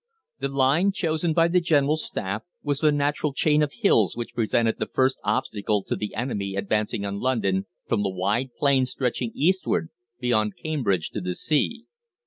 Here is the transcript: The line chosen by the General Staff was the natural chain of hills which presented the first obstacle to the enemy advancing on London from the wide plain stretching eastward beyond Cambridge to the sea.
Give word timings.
The 0.39 0.47
line 0.47 0.91
chosen 0.93 1.31
by 1.31 1.47
the 1.47 1.61
General 1.61 1.95
Staff 1.95 2.41
was 2.63 2.79
the 2.79 2.91
natural 2.91 3.33
chain 3.35 3.61
of 3.61 3.71
hills 3.71 4.17
which 4.17 4.33
presented 4.33 4.79
the 4.79 4.87
first 4.91 5.19
obstacle 5.23 5.83
to 5.83 5.95
the 5.95 6.15
enemy 6.15 6.55
advancing 6.55 7.05
on 7.05 7.19
London 7.19 7.67
from 7.87 8.01
the 8.01 8.09
wide 8.09 8.49
plain 8.57 8.87
stretching 8.87 9.31
eastward 9.35 9.89
beyond 10.19 10.57
Cambridge 10.57 11.11
to 11.11 11.21
the 11.21 11.35
sea. 11.35 11.85